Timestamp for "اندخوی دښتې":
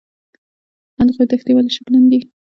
0.99-1.51